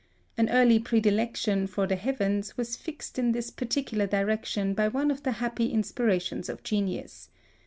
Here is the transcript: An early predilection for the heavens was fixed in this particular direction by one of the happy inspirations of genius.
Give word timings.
An 0.35 0.49
early 0.49 0.79
predilection 0.79 1.67
for 1.67 1.85
the 1.85 1.95
heavens 1.95 2.57
was 2.57 2.75
fixed 2.75 3.19
in 3.19 3.33
this 3.33 3.51
particular 3.51 4.07
direction 4.07 4.73
by 4.73 4.87
one 4.87 5.11
of 5.11 5.21
the 5.21 5.33
happy 5.33 5.67
inspirations 5.71 6.49
of 6.49 6.63
genius. 6.63 7.29